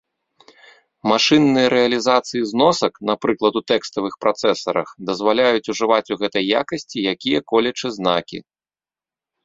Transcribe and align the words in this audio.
Машынныя 1.11 1.67
рэалізацыі 1.73 2.41
зносак, 2.53 2.93
напрыклад, 3.11 3.53
у 3.61 3.65
тэкставых 3.73 4.13
працэсарах, 4.27 4.89
дазваляюць 5.13 5.69
ужываць 5.75 6.05
у 6.15 6.21
гэтай 6.27 6.43
якасці 6.65 6.97
якія-колечы 7.17 7.87
знакі. 8.01 8.39